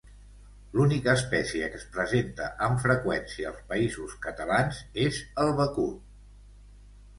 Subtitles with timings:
[0.77, 6.19] L'única espècie que es presenta amb freqüència als Països Catalans és el becut.